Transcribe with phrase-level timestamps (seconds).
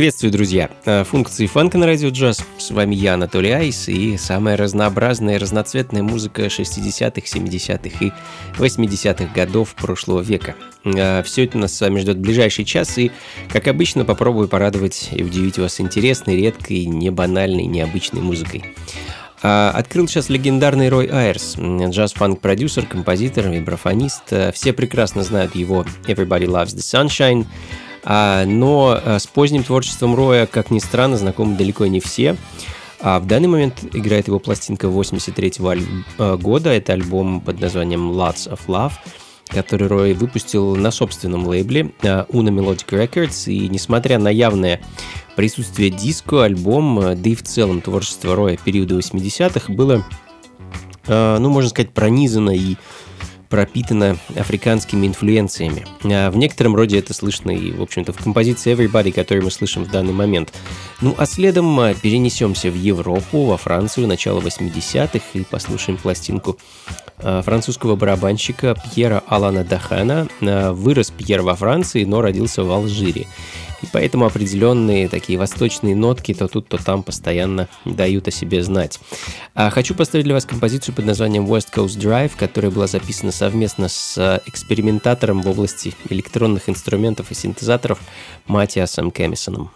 [0.00, 0.70] Приветствую, друзья!
[0.86, 2.42] Э, функции фанка на радио джаз.
[2.56, 8.10] С вами я, Анатолий Айс, и самая разнообразная и разноцветная музыка 60-х, 70-х и
[8.56, 10.54] 80-х годов прошлого века.
[10.84, 13.10] Э, Все это нас с вами ждет в ближайший час, и,
[13.52, 18.64] как обычно, попробую порадовать и удивить вас интересной, редкой, не банальной, необычной музыкой.
[19.42, 24.32] Э, открыл сейчас легендарный Рой Айрс, джаз-фанк-продюсер, композитор, вибрафонист.
[24.54, 27.44] Все прекрасно знают его «Everybody Loves the Sunshine»,
[28.04, 32.36] но а, с поздним творчеством Роя, как ни странно, знакомы далеко не все.
[33.00, 36.70] А в данный момент играет его пластинка 83 -го года.
[36.70, 38.92] Это альбом под названием Lots of Love,
[39.48, 43.50] который Рой выпустил на собственном лейбле Una Melodic Records.
[43.50, 44.80] И несмотря на явное
[45.34, 50.04] присутствие диско, альбом, да и в целом творчество Роя периода 80-х было,
[51.06, 52.76] ну, можно сказать, пронизано и
[53.50, 55.86] пропитана африканскими инфлюенциями.
[56.04, 59.84] А в некотором роде это слышно и, в общем-то, в композиции Everybody, которую мы слышим
[59.84, 60.54] в данный момент.
[61.00, 66.58] Ну а следом а, перенесемся в Европу, во Францию, начало 80-х и послушаем пластинку
[67.42, 70.28] французского барабанщика Пьера Алана Дахана.
[70.40, 73.26] А, вырос Пьер во Франции, но родился в Алжире.
[73.82, 79.00] И поэтому определенные такие восточные нотки то тут, то там постоянно дают о себе знать.
[79.54, 83.88] А хочу поставить для вас композицию под названием West Coast Drive, которая была записана совместно
[83.88, 88.00] с э, экспериментатором в области электронных инструментов и синтезаторов
[88.46, 89.70] Матиасом Кэмисоном.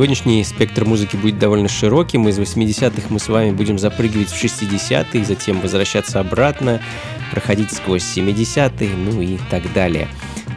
[0.00, 2.26] сегодняшний спектр музыки будет довольно широким.
[2.26, 6.80] Из 80-х мы с вами будем запрыгивать в 60-е, затем возвращаться обратно,
[7.30, 10.08] проходить сквозь 70-е, ну и так далее.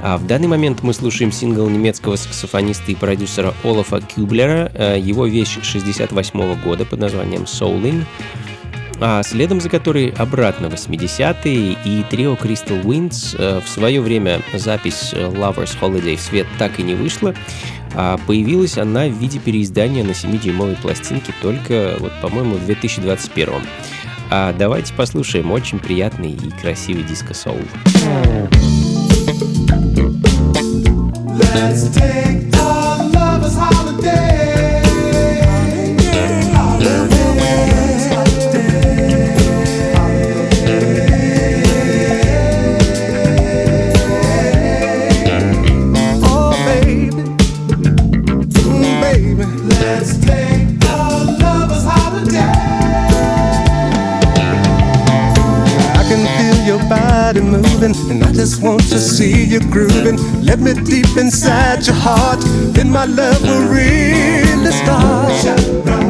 [0.02, 5.26] А в данный момент мы слушаем сингл немецкого саксофониста и продюсера Олафа Кюблера, э, его
[5.26, 8.06] вещь 68 -го года под названием «Soulin»,
[9.02, 13.36] а следом за которой обратно 80-е и трио Crystal Winds.
[13.38, 17.36] Э, в свое время запись Lovers Holiday в свет так и не вышла,
[17.96, 23.54] а появилась она в виде переиздания на 7-дюймовой пластинке только, вот, по-моему, в 2021.
[24.30, 27.60] А давайте послушаем очень приятный и красивый диско-соул.
[31.38, 32.53] Let's take
[57.34, 60.18] body moving, and I just want to see you grooving.
[60.44, 62.42] Let me deep inside your heart,
[62.74, 66.03] then my love will really start.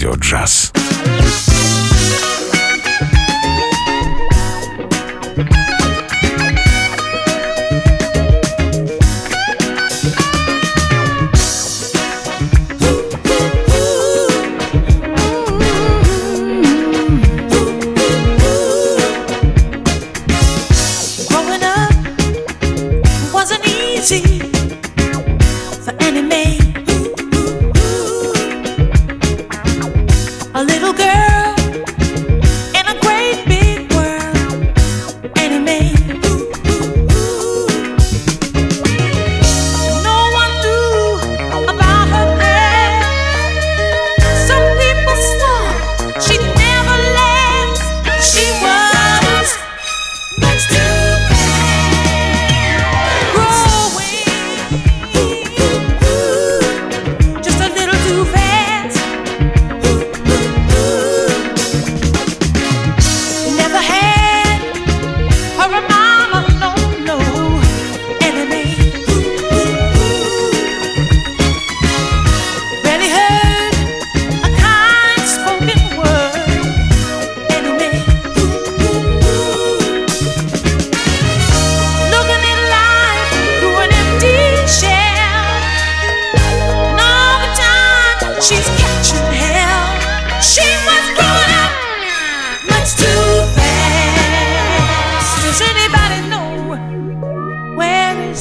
[0.00, 0.59] Радио Джаз.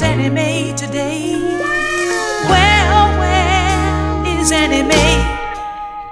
[0.09, 1.37] Annie Mae today?
[2.49, 5.17] well, oh, where is Annie Mae?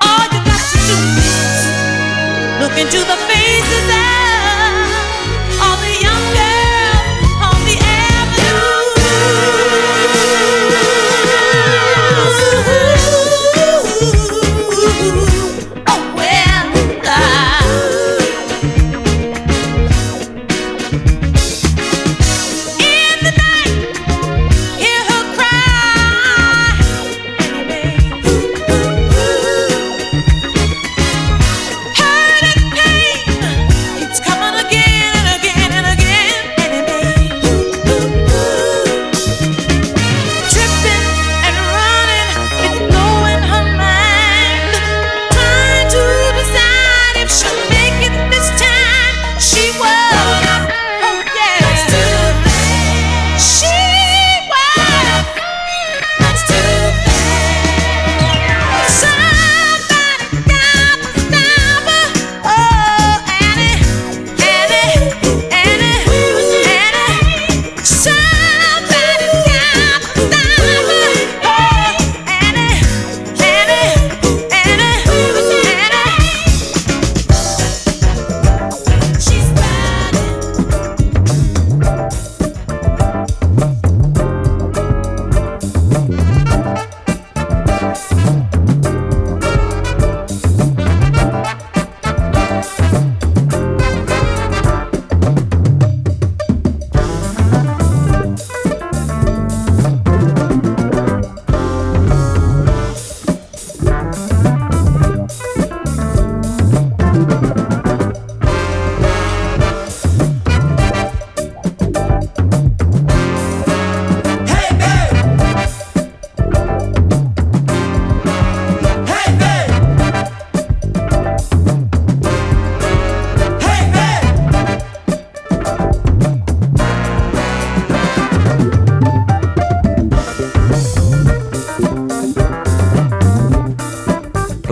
[0.05, 1.57] All you got to do is
[2.61, 4.26] look into the faces that.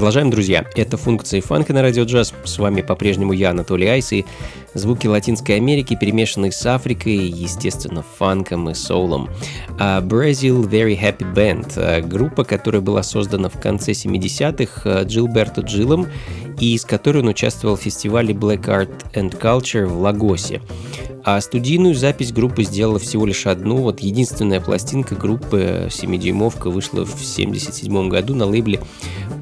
[0.06, 0.64] Продолжаем, друзья.
[0.76, 2.32] Это функции фанка на радио джаз.
[2.44, 4.24] С вами по-прежнему я, Анатолий Айс, и
[4.76, 9.32] звуки Латинской Америки, перемешанные с Африкой, естественно, фанком и соулом.
[9.80, 15.62] А Brazil Very Happy Band, а, группа, которая была создана в конце 70-х а, Джилберто
[15.62, 16.06] Джилом,
[16.60, 20.62] и с которой он участвовал в фестивале Black Art and Culture в Лагосе.
[21.26, 23.78] А студийную запись группы сделала всего лишь одну.
[23.78, 28.80] Вот единственная пластинка группы 7-дюймовка вышла в 1977 году на лейбле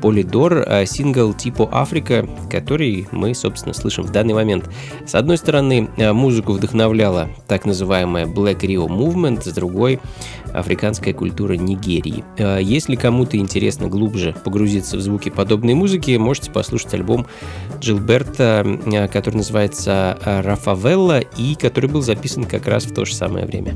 [0.02, 4.70] Polydor, а сингл типа Африка, который мы, собственно, слышим в данный момент.
[5.06, 10.00] С одной стороны, а, музыку вдохновляла так называемая Black Rio Movement, с другой
[10.54, 12.24] африканская культура Нигерии.
[12.62, 17.26] Если кому-то интересно глубже погрузиться в звуки подобной музыки, можете послушать альбом
[17.80, 23.76] Джилберта, который называется «Рафавелла» и который был записан как раз в то же самое время.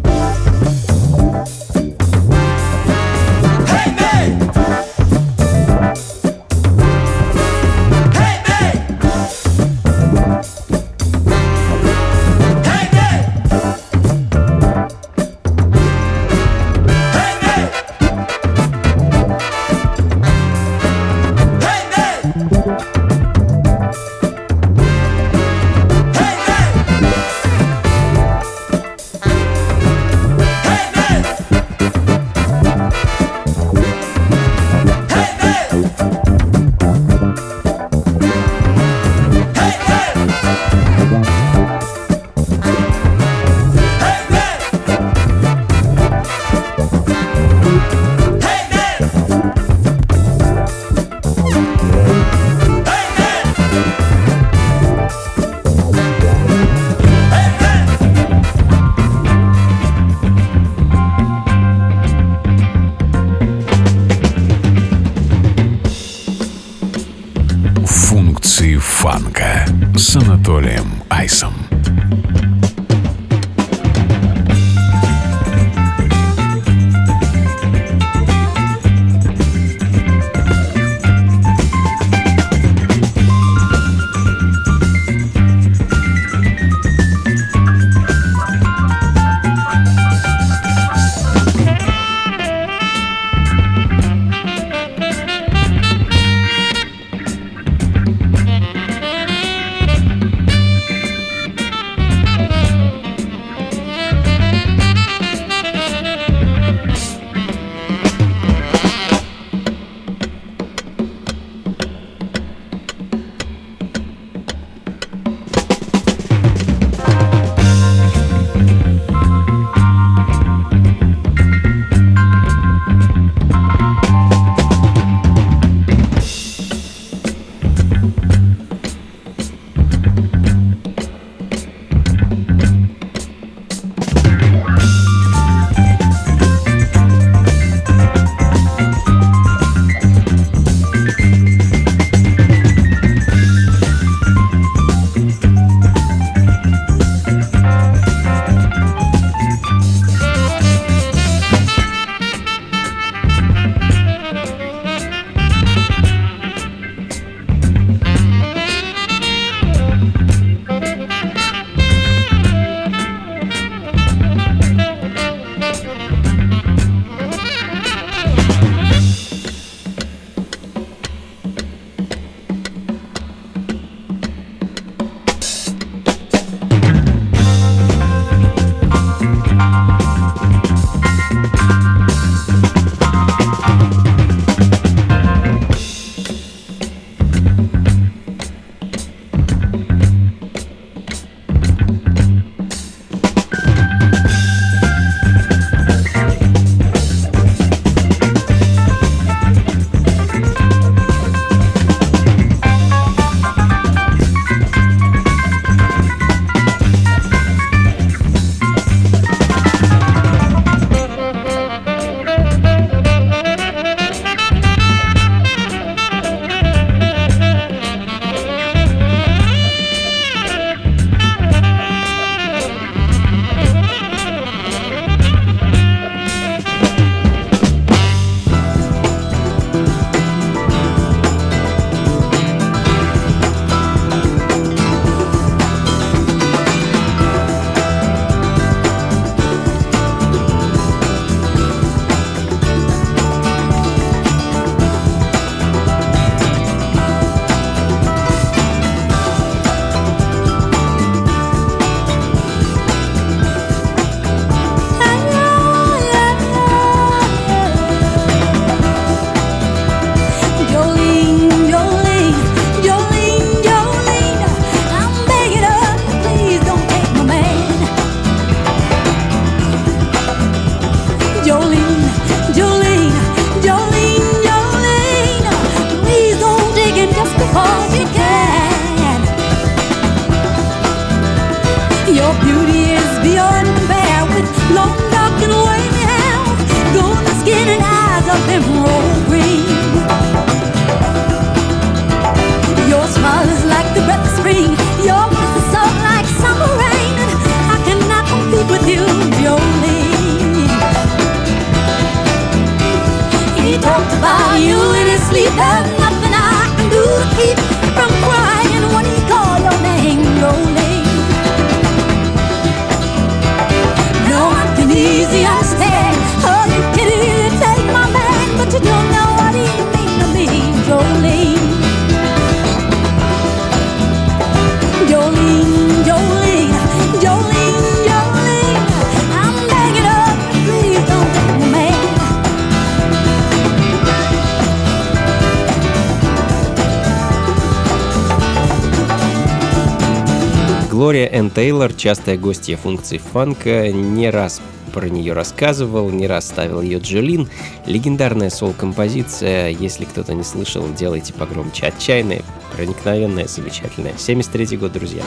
[341.48, 344.60] Алан Тейлор, частая гостья функций фанка, не раз
[344.92, 347.48] про нее рассказывал, не раз ставил ее Джолин.
[347.86, 351.88] Легендарная сол-композиция, если кто-то не слышал, делайте погромче.
[351.88, 352.42] Отчаянная,
[352.76, 354.12] проникновенная, замечательная.
[354.14, 355.24] 73-й год, друзья.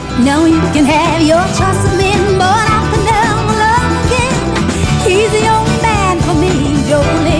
[6.87, 7.30] Jolene.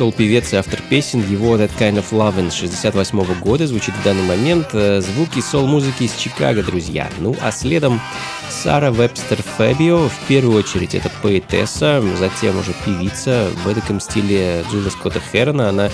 [0.00, 4.22] Знаменитый сол-певец и автор песен, его That Kind of Lovin' 68 года звучит в данный
[4.22, 4.68] момент.
[4.72, 7.10] Э, звуки сол-музыки из Чикаго, друзья.
[7.18, 8.00] Ну, а следом
[8.48, 14.88] Сара Вебстер Фабио, в первую очередь это поэтесса, затем уже певица в эдаком стиле Джилла
[14.88, 15.68] Скотта Херона.
[15.68, 15.90] Она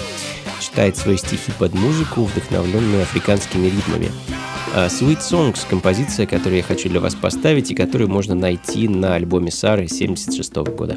[0.61, 4.12] читает свои стихи под музыку, вдохновленную африканскими ритмами.
[4.73, 9.16] А Sweet Songs— композиция, которую я хочу для вас поставить и которую можно найти на
[9.16, 10.97] альбоме Сары 76 года.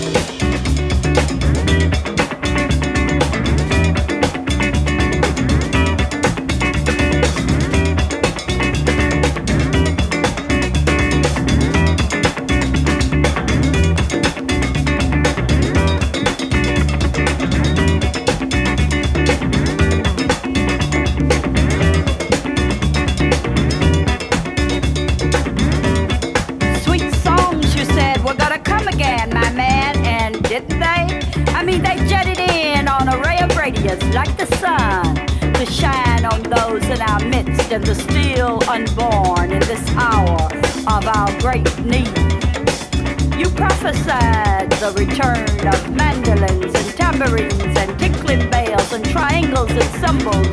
[44.81, 50.47] The return of mandolins and tambourines and tinkling bells and triangles and cymbals,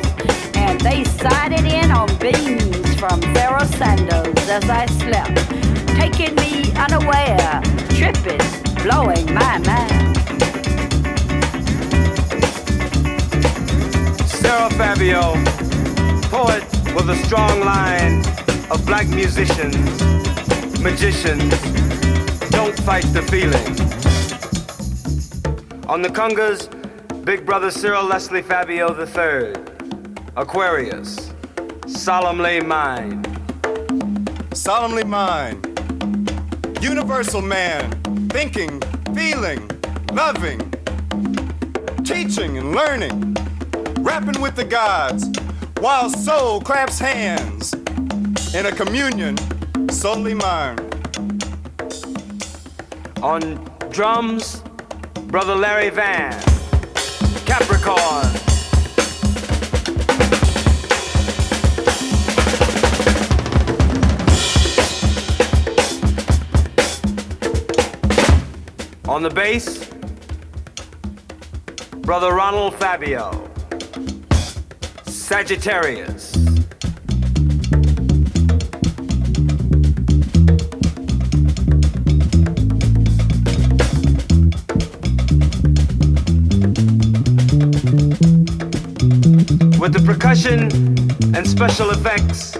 [0.54, 5.34] and they sided in on beams from Pharaoh sandals as I slept,
[5.96, 7.62] taking me unaware,
[7.96, 8.44] tripping,
[8.84, 10.18] blowing my mind.
[14.28, 15.32] Sarah Fabio,
[16.28, 16.64] poet
[16.94, 18.18] with a strong line
[18.70, 20.02] of black musicians,
[20.82, 21.48] magicians,
[22.50, 23.87] don't fight the feeling.
[25.88, 26.68] On the congas,
[27.24, 29.54] Big Brother Cyril Leslie Fabio III,
[30.36, 31.32] Aquarius,
[31.86, 33.24] solemnly mine.
[34.52, 35.62] solemnly mine.
[36.82, 37.90] Universal man,
[38.28, 38.82] thinking,
[39.14, 39.66] feeling,
[40.12, 40.60] loving,
[42.04, 43.34] teaching and learning,
[44.00, 45.26] rapping with the gods,
[45.80, 47.72] while soul claps hands
[48.54, 49.38] in a communion
[49.90, 50.78] solely mine.
[53.22, 54.57] On drums,
[55.28, 56.32] Brother Larry Van,
[57.44, 57.98] Capricorn.
[69.06, 69.86] On the bass,
[71.98, 73.50] Brother Ronald Fabio,
[75.04, 76.17] Sagittarius.
[89.88, 90.60] With the percussion
[91.34, 92.58] and special effects,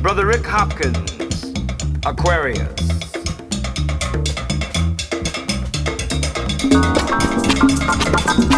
[0.00, 1.52] Brother Rick Hopkins,
[2.06, 2.72] Aquarius.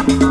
[0.07, 0.28] Meu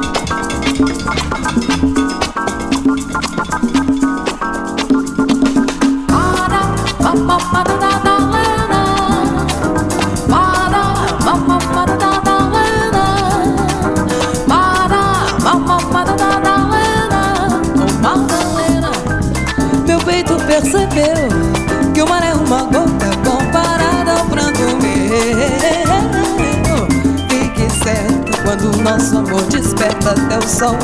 [28.59, 30.77] quando nosso amor desperta até o sol.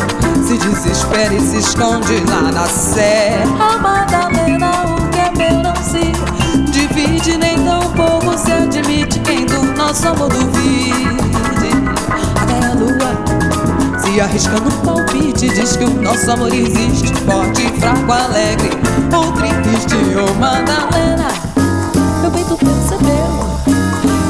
[0.47, 3.47] Se desespera e se esconde lá na serra.
[3.79, 6.13] Madalena, o que é meu não se
[6.71, 11.15] divide, nem tão pouco se admite quem do nosso amor duvide.
[12.41, 18.13] Até a lua se arrisca no palpite Diz que o nosso amor existe Forte, fraco,
[18.13, 18.71] alegre
[19.13, 21.29] Ou triste, ou Madalena
[22.21, 23.61] Meu peito percebeu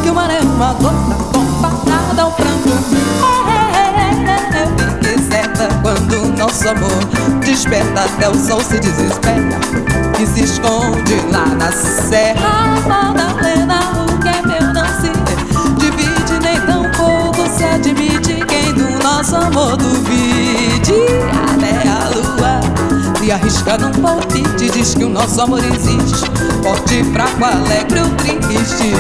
[0.03, 2.74] Que o mar é uma gota comparada ao pranto
[6.15, 7.41] certa quando o nosso amor.
[7.45, 9.59] Desperta até o sol se desespera
[10.21, 12.81] E se esconde lá na serra.
[12.89, 15.11] Madalena, o que é meu não se
[15.79, 20.95] divide Nem tão pouco se admite Quem do nosso amor duvide.
[21.53, 22.61] Até a lua
[23.19, 26.31] se arrisca num palpite Diz que o nosso amor existe.
[26.63, 28.93] Forte, fraco, alegre ou triste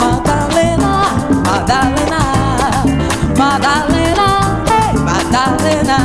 [0.00, 1.04] Madalena
[1.44, 2.27] Madalena,
[5.64, 5.98] lena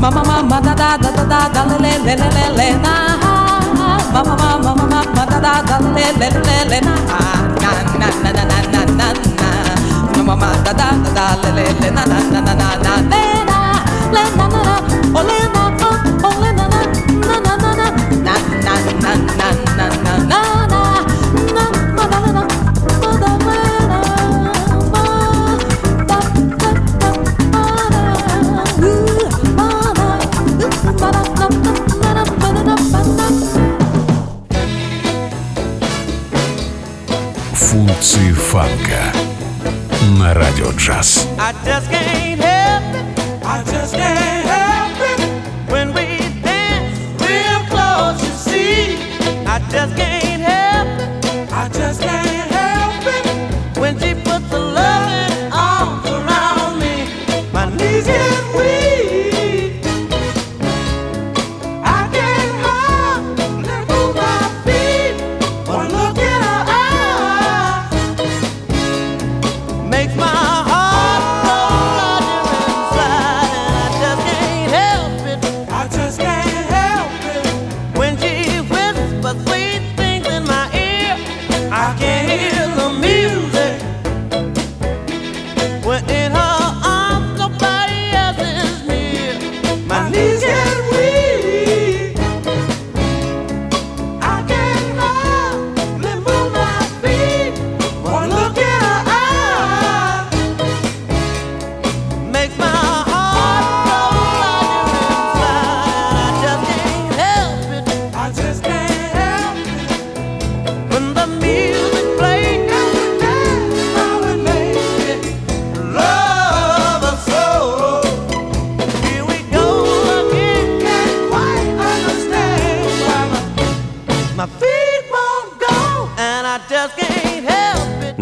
[0.00, 2.68] ma ma ma ma da da da da da da le le le le le
[2.84, 2.94] ma
[4.12, 6.94] ma ma ma ma ma ma da da da le le le le na
[7.62, 9.08] na na na na na na
[9.40, 9.48] na
[10.16, 12.68] ma ma ma da da da da le le le na na na na na
[12.84, 13.58] na le na
[14.14, 14.74] na na na
[15.18, 15.64] o le na
[16.28, 16.80] o na na na
[17.28, 17.86] na na na na
[18.24, 18.34] na
[19.02, 19.46] na na
[19.78, 19.86] na
[20.30, 20.40] na
[20.72, 20.75] na
[38.06, 39.12] Эмоции фанка
[40.16, 41.26] на радио джаз.
[41.40, 43.44] I just can't help it.
[43.44, 45.20] I just can't help it.
[45.68, 48.96] When we dance real close, you see.
[49.44, 50.15] I just can't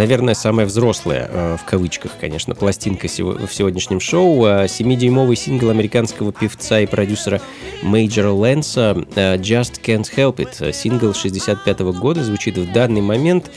[0.05, 4.45] наверное, самая взрослая, э, в кавычках, конечно, пластинка в сегодняшнем шоу.
[4.45, 7.41] Э, 7-дюймовый сингл американского певца и продюсера
[7.83, 10.75] Мейджора Лэнса э, «Just Can't Help It».
[10.75, 13.51] Сингл 65 года звучит в данный момент.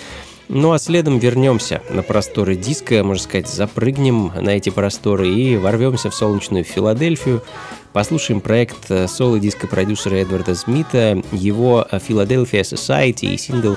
[0.50, 6.10] Ну а следом вернемся на просторы диска, можно сказать, запрыгнем на эти просторы и ворвемся
[6.10, 7.44] в солнечную Филадельфию.
[7.92, 13.76] Послушаем проект э, соло-диско-продюсера Эдварда Смита, его э, Philadelphia Society и сингл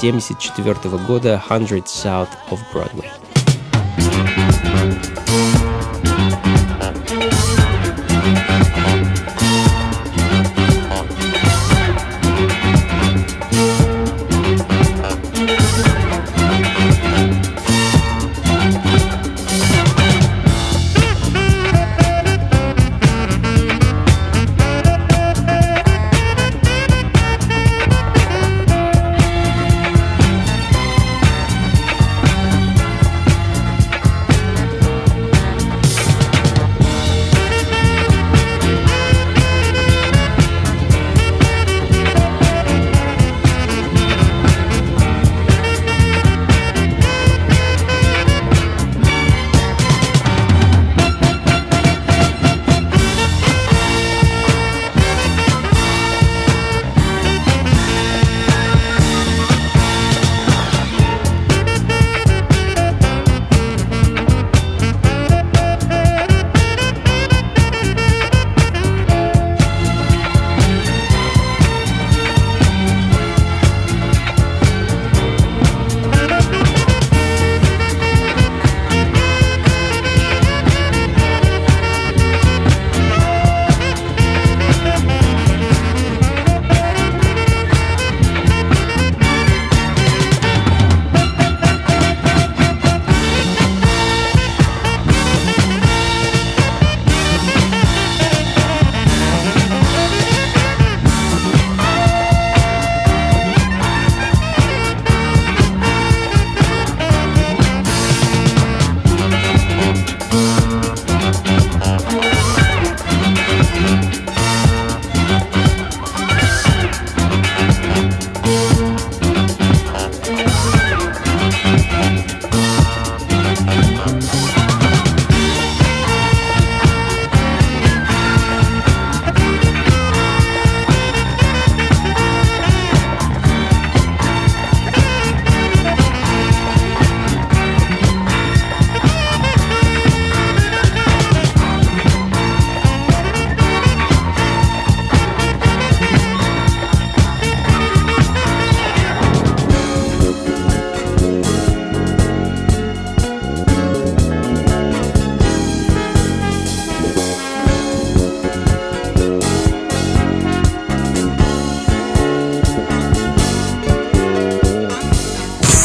[0.00, 3.10] 1974 года «100 South of Broadway».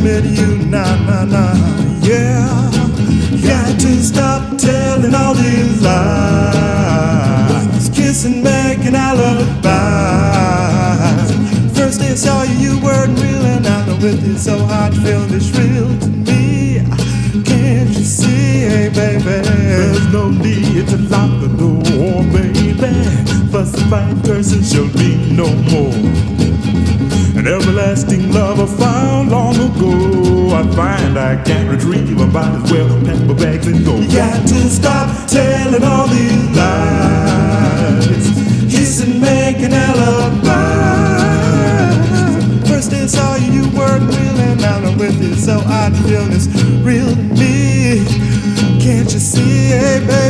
[0.00, 1.52] I met you, nah, nah, nah,
[2.00, 2.48] yeah.
[3.44, 7.90] Got to stop telling all these lies.
[7.90, 9.60] Kissing, making alibis.
[11.76, 14.94] First day I saw you, you weren't real, and I know with you so hard,
[14.94, 15.79] feeling this real
[32.26, 32.88] might as well
[33.26, 33.96] my bags and go.
[33.96, 38.26] You got to stop telling all these lies.
[38.70, 40.48] Kissing, making alibis.
[42.68, 46.24] First I saw you, you weren't real, and now I'm with you, so I feel
[46.26, 46.48] this
[46.82, 48.04] real me.
[48.80, 50.29] Can't you see, hey baby?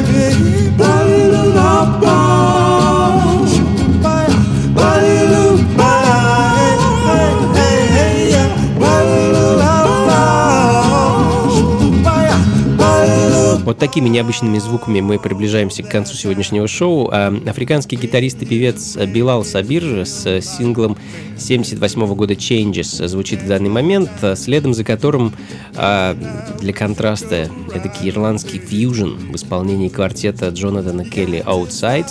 [13.81, 17.09] Такими необычными звуками мы приближаемся к концу сегодняшнего шоу.
[17.11, 20.97] А, Африканский гитарист и певец Билал Сабир с синглом
[21.41, 25.33] 78 года Changes звучит в данный момент, а, следом за которым
[25.75, 26.17] а,
[26.61, 32.09] для контраста эдакий ирландский фьюжн в исполнении квартета Джонатана Келли Outside,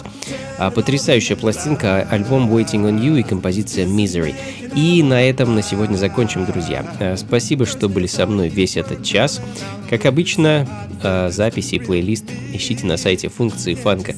[0.58, 4.34] а, потрясающая пластинка, альбом Waiting on You и композиция Misery.
[4.76, 7.16] И на этом на сегодня закончим, друзья.
[7.18, 9.42] Спасибо, что были со мной весь этот час.
[9.90, 10.68] Как обычно,
[11.32, 14.16] записи и плейлист ищите на сайте функции фанка.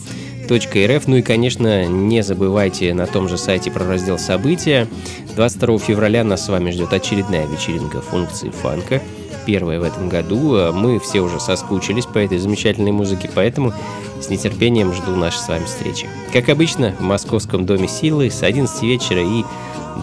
[0.47, 1.07] .рф.
[1.07, 4.87] Ну и, конечно, не забывайте на том же сайте про раздел «События».
[5.35, 9.01] 22 февраля нас с вами ждет очередная вечеринка функции фанка.
[9.45, 10.55] Первая в этом году.
[10.55, 13.73] А Мы все уже соскучились по этой замечательной музыке, поэтому
[14.19, 16.07] с нетерпением жду нашей с вами встречи.
[16.31, 19.43] Как обычно, в Московском Доме Силы с 11 вечера и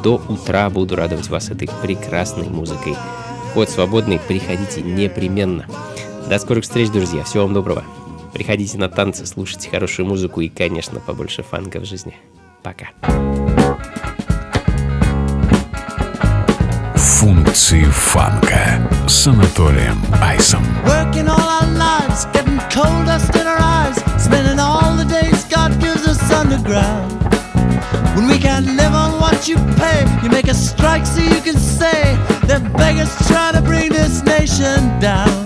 [0.02, 2.96] до утра буду радовать вас этой прекрасной музыкой.
[3.50, 5.66] Вход свободный, приходите непременно.
[6.28, 7.24] До скорых встреч, друзья.
[7.24, 7.84] Всего вам доброго.
[8.32, 12.14] Приходите на танцы, слушайте хорошую музыку и, конечно, побольше фанка в жизни.
[12.62, 12.88] Пока.
[16.94, 20.62] Функции фанка с Анатолием Айсом.
[20.84, 25.80] Working all our lives, getting coal dust in our eyes, spending all the days God
[25.80, 27.12] gives us underground.
[28.14, 31.58] When we can't live on what you pay, you make a strike so you can
[31.58, 32.16] say
[32.46, 35.37] that beggars trying to bring this nation down.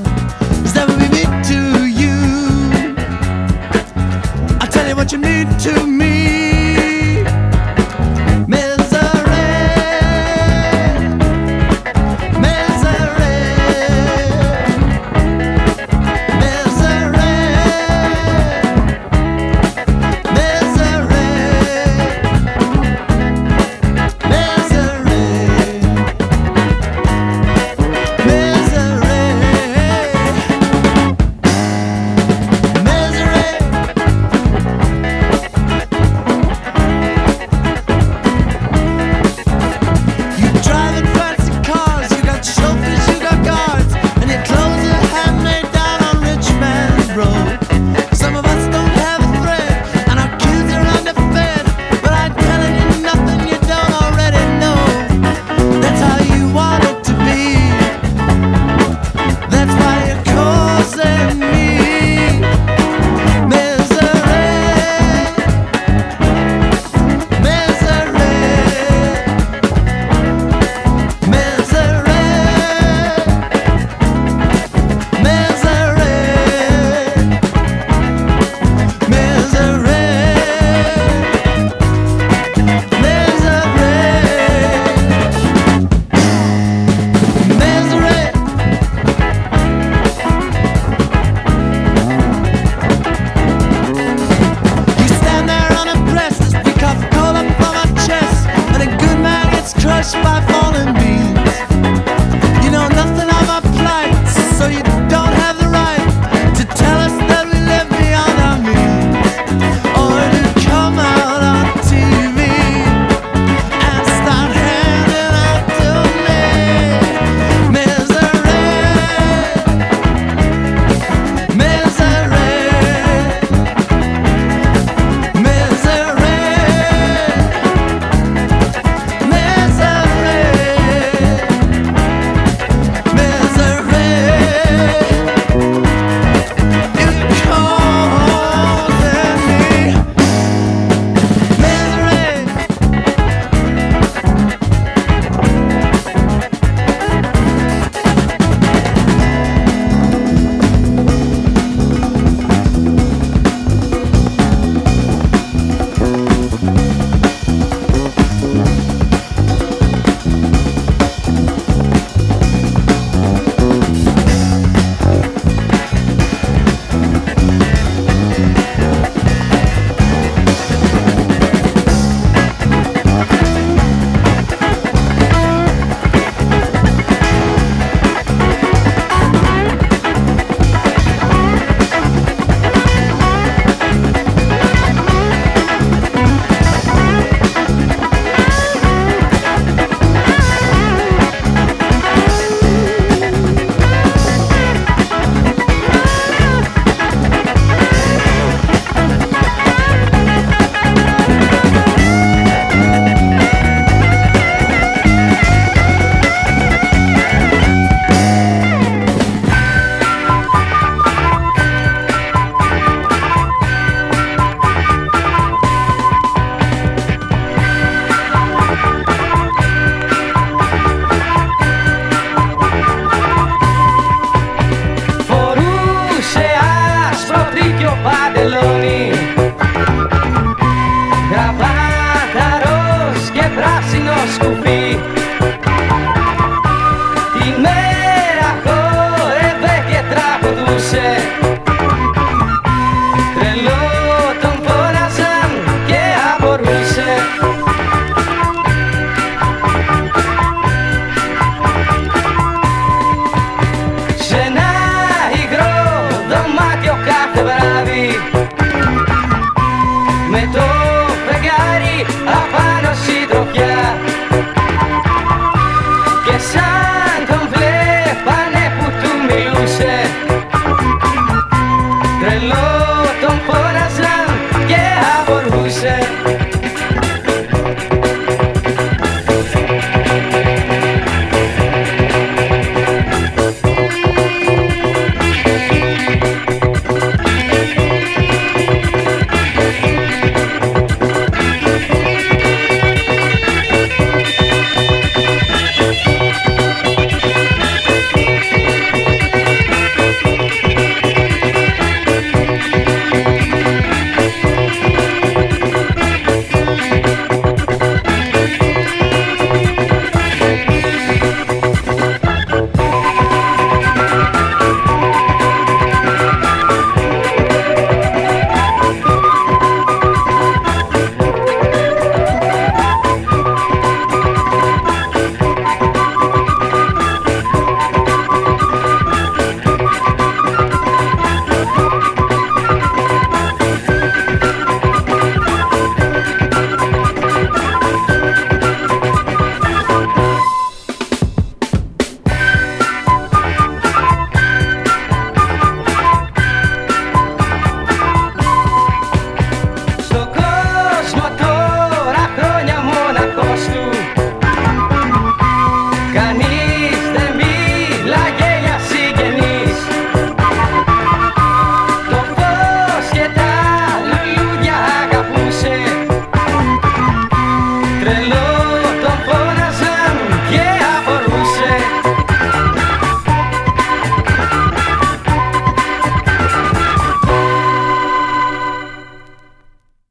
[266.25, 267.82] que se han.